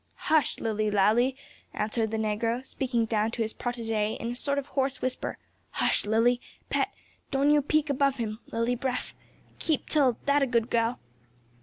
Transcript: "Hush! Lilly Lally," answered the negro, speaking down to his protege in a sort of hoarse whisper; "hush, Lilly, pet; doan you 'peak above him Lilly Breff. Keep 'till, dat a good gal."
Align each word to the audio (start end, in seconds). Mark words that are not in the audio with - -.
"Hush! 0.31 0.59
Lilly 0.59 0.89
Lally," 0.89 1.35
answered 1.75 2.09
the 2.09 2.17
negro, 2.17 2.65
speaking 2.65 3.05
down 3.05 3.29
to 3.29 3.43
his 3.43 3.53
protege 3.53 4.15
in 4.19 4.31
a 4.31 4.35
sort 4.35 4.57
of 4.57 4.65
hoarse 4.69 4.99
whisper; 4.99 5.37
"hush, 5.73 6.07
Lilly, 6.07 6.41
pet; 6.71 6.89
doan 7.29 7.51
you 7.51 7.61
'peak 7.61 7.87
above 7.87 8.17
him 8.17 8.39
Lilly 8.51 8.75
Breff. 8.75 9.13
Keep 9.59 9.89
'till, 9.89 10.13
dat 10.25 10.41
a 10.41 10.47
good 10.47 10.71
gal." 10.71 10.97